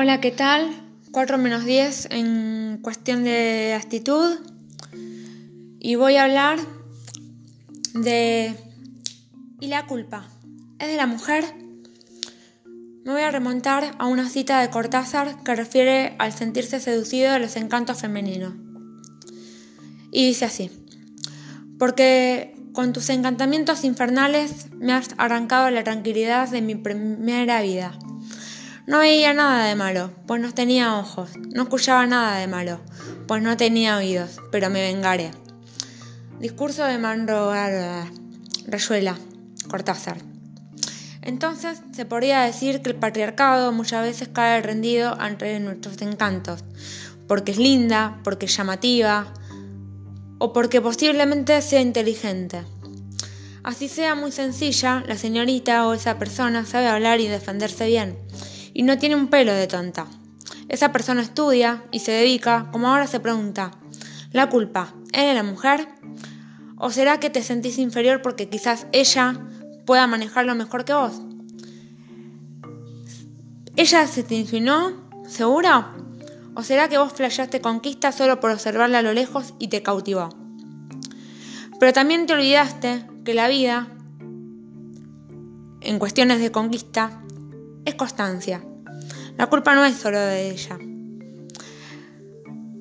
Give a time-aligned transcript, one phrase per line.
[0.00, 0.70] Hola, ¿qué tal?
[1.10, 4.38] 4 menos 10 en cuestión de actitud.
[5.80, 6.60] Y voy a hablar
[7.94, 8.54] de...
[9.58, 10.28] ¿Y la culpa?
[10.78, 11.42] ¿Es de la mujer?
[13.04, 17.40] Me voy a remontar a una cita de Cortázar que refiere al sentirse seducido de
[17.40, 18.54] los encantos femeninos.
[20.12, 20.70] Y dice así,
[21.76, 27.98] porque con tus encantamientos infernales me has arrancado la tranquilidad de mi primera vida.
[28.88, 32.80] No veía nada de malo, pues no tenía ojos, no escuchaba nada de malo,
[33.26, 35.30] pues no tenía oídos, pero me vengaré.
[36.40, 37.52] Discurso de Manro
[38.66, 39.18] Rayuela,
[39.68, 40.16] Cortázar.
[41.20, 46.64] Entonces se podría decir que el patriarcado muchas veces cae rendido ante nuestros encantos,
[47.26, 49.34] porque es linda, porque es llamativa,
[50.38, 52.62] o porque posiblemente sea inteligente.
[53.62, 58.16] Así sea muy sencilla, la señorita o esa persona sabe hablar y defenderse bien,
[58.78, 60.06] y no tiene un pelo de tonta.
[60.68, 63.72] Esa persona estudia y se dedica, como ahora se pregunta,
[64.30, 65.88] ¿la culpa de la mujer?
[66.76, 69.36] ¿O será que te sentís inferior porque quizás ella
[69.84, 71.20] pueda manejarlo mejor que vos?
[73.74, 74.92] ¿Ella se te insinuó?
[75.26, 75.96] ¿Segura?
[76.54, 80.28] ¿O será que vos flasheaste conquista solo por observarla a lo lejos y te cautivó?
[81.80, 83.88] Pero también te olvidaste que la vida,
[85.80, 87.24] en cuestiones de conquista,
[87.88, 88.62] es constancia.
[89.36, 90.78] La culpa no es solo de ella.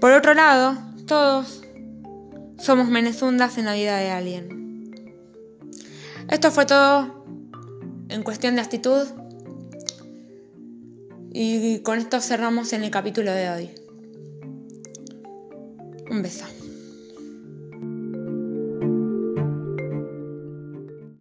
[0.00, 1.62] Por otro lado, todos
[2.58, 4.58] somos menezundas en la vida de alguien.
[6.30, 7.24] Esto fue todo
[8.08, 9.06] en cuestión de actitud.
[11.32, 13.70] Y con esto cerramos en el capítulo de hoy.
[16.10, 16.44] Un beso.